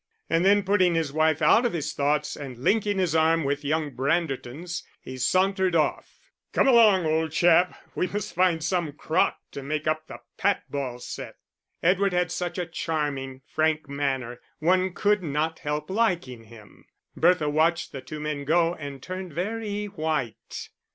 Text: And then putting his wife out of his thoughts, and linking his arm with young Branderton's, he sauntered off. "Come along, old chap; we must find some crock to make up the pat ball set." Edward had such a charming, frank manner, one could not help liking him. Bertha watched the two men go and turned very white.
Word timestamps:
And 0.31 0.43
then 0.43 0.63
putting 0.63 0.95
his 0.95 1.13
wife 1.13 1.43
out 1.43 1.63
of 1.63 1.73
his 1.73 1.93
thoughts, 1.93 2.35
and 2.35 2.57
linking 2.63 2.97
his 2.97 3.13
arm 3.15 3.43
with 3.43 3.63
young 3.63 3.91
Branderton's, 3.91 4.81
he 4.99 5.15
sauntered 5.15 5.75
off. 5.75 6.17
"Come 6.53 6.67
along, 6.67 7.05
old 7.05 7.33
chap; 7.33 7.79
we 7.93 8.07
must 8.07 8.33
find 8.33 8.63
some 8.63 8.93
crock 8.93 9.37
to 9.51 9.61
make 9.61 9.85
up 9.85 10.07
the 10.07 10.17
pat 10.39 10.63
ball 10.71 10.97
set." 10.97 11.35
Edward 11.83 12.13
had 12.13 12.31
such 12.31 12.57
a 12.57 12.65
charming, 12.65 13.43
frank 13.45 13.87
manner, 13.87 14.39
one 14.57 14.91
could 14.95 15.21
not 15.21 15.59
help 15.59 15.87
liking 15.87 16.45
him. 16.45 16.85
Bertha 17.15 17.47
watched 17.47 17.91
the 17.91 18.01
two 18.01 18.19
men 18.19 18.43
go 18.43 18.73
and 18.73 19.03
turned 19.03 19.33
very 19.33 19.85
white. 19.85 20.69